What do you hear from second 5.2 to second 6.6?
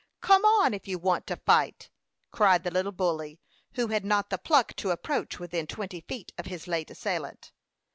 within twenty feet of